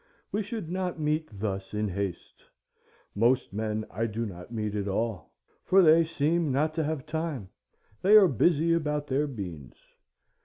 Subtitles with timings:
[0.31, 2.43] We should not meet thus in haste.
[3.13, 5.31] Most men I do not meet at all,
[5.63, 7.49] for they seem not to have time;
[8.01, 9.75] they are busy about their beans.